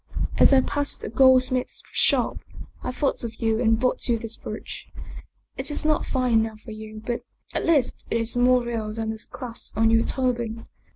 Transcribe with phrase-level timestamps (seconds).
[0.39, 2.39] As I passed the gold smith's shop,
[2.81, 4.87] I thought of you and bought you this brooch.
[5.57, 7.21] It is not fine enough for you, but
[7.53, 10.65] at least it is more real than the clasp on your turban.